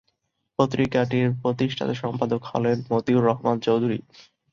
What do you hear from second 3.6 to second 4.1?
Chowdhury.